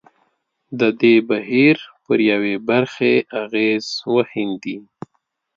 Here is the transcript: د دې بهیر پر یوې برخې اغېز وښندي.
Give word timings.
د 0.79 0.81
دې 1.01 1.15
بهیر 1.29 1.77
پر 2.05 2.19
یوې 2.31 2.55
برخې 2.69 3.13
اغېز 3.41 3.85
وښندي. 4.13 4.77